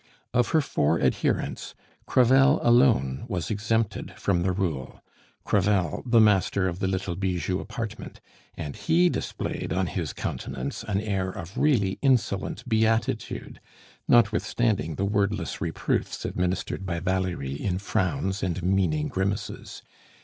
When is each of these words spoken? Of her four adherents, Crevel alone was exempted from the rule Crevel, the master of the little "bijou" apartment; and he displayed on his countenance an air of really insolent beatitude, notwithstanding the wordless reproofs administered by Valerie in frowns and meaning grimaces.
Of 0.33 0.47
her 0.47 0.61
four 0.61 0.99
adherents, 0.99 1.75
Crevel 2.07 2.59
alone 2.67 3.23
was 3.27 3.51
exempted 3.51 4.13
from 4.17 4.41
the 4.41 4.51
rule 4.51 4.99
Crevel, 5.43 6.01
the 6.07 6.19
master 6.19 6.67
of 6.67 6.79
the 6.79 6.87
little 6.87 7.15
"bijou" 7.15 7.59
apartment; 7.59 8.19
and 8.55 8.75
he 8.75 9.09
displayed 9.09 9.71
on 9.71 9.85
his 9.85 10.11
countenance 10.11 10.81
an 10.87 11.01
air 11.01 11.29
of 11.29 11.55
really 11.55 11.99
insolent 12.01 12.67
beatitude, 12.67 13.61
notwithstanding 14.07 14.95
the 14.95 15.05
wordless 15.05 15.61
reproofs 15.61 16.25
administered 16.25 16.83
by 16.83 16.99
Valerie 16.99 17.51
in 17.53 17.77
frowns 17.77 18.41
and 18.41 18.63
meaning 18.63 19.07
grimaces. 19.07 19.83